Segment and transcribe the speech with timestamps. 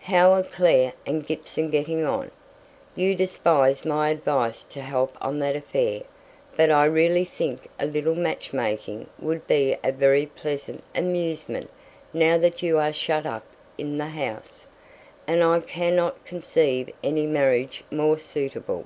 [0.00, 2.30] 'How are Clare and Gibson getting on?
[2.94, 6.02] You despised my advice to help on that affair,
[6.58, 11.70] but I really think a little match making would be a very pleasant amusement,
[12.12, 13.46] now that you are shut up
[13.78, 14.66] in the house;
[15.26, 18.84] and I cannot conceive any marriage more suitable.'